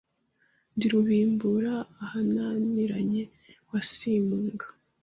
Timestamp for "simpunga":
3.91-4.67